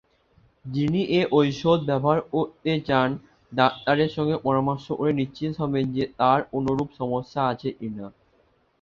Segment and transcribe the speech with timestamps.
[0.65, 3.09] যিনি এ ঔষধ ব্যবহার করতে চান
[3.51, 8.05] ডাক্তারের সঙ্গে পরামর্শ করে নিশ্চিত হবেন যে তার কোনোরূপ সমস্যা আছে কিনা।